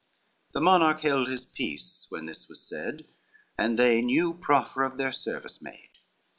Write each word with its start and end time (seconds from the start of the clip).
The 0.53 0.59
monarch 0.61 1.01
held 1.01 1.27
his 1.29 1.45
peace 1.45 2.07
when 2.09 2.25
this 2.25 2.49
was 2.49 2.59
said, 2.67 3.05
And 3.55 3.77
they 3.77 4.01
new 4.01 4.33
proffer 4.33 4.81
of 4.81 4.97
their 4.97 5.11
service 5.11 5.61
made. 5.61 5.91